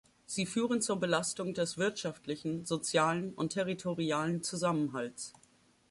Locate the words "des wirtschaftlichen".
1.53-2.65